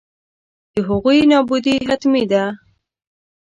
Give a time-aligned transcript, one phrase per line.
[0.73, 2.43] د هغوی نابودي حتمي ده.